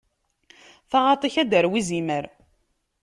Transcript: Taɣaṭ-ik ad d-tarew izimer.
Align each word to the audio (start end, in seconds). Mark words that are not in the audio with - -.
Taɣaṭ-ik 0.89 1.35
ad 1.41 1.47
d-tarew 1.49 1.73
izimer. 1.79 2.25